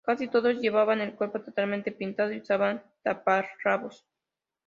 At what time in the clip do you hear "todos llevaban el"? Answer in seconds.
0.27-1.13